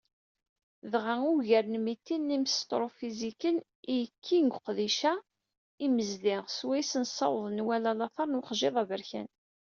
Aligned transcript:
Dɣa, 0.91 1.15
ugar 1.31 1.65
n 1.67 1.75
mitin 1.85 2.23
n 2.31 2.33
yimsṭrufiziken 2.33 3.57
i 3.91 3.93
yekkin 4.01 4.45
deg 4.47 4.55
uqeddic-a 4.57 5.13
imezdi 5.85 6.35
swayes 6.57 6.91
nessaweḍ 7.01 7.45
nwala 7.57 7.91
later 7.99 8.27
n 8.29 8.39
uxjiḍ 8.39 8.75
aberkan. 8.83 9.27